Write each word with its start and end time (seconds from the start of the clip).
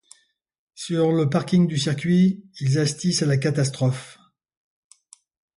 Sur 0.73 1.11
le 1.11 1.29
parking 1.29 1.67
du 1.67 1.77
circuit, 1.77 2.43
ils 2.59 2.79
assistent 2.79 3.21
à 3.21 3.27
la 3.27 3.37
catastrophe. 3.37 4.17